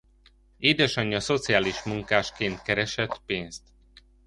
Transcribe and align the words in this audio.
Édesanyja 0.57 1.19
szociális 1.19 1.83
munkásként 1.83 2.61
keresett 2.61 3.21
pénzt. 3.25 3.63